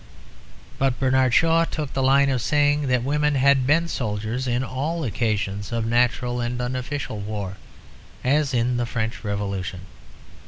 But 0.79 0.99
Bernard 0.99 1.31
Shaw 1.31 1.63
took 1.63 1.93
the 1.93 2.01
line 2.01 2.31
of 2.31 2.41
saying 2.41 2.87
that 2.87 3.03
women 3.03 3.35
had 3.35 3.67
been 3.67 3.87
soldiers, 3.87 4.47
in 4.47 4.63
all 4.63 5.03
occasions 5.03 5.71
of 5.71 5.85
natural 5.85 6.41
and 6.41 6.59
unofficial 6.59 7.19
war, 7.19 7.57
as 8.23 8.51
in 8.51 8.77
the 8.77 8.87
French 8.87 9.23
Revolution. 9.23 9.81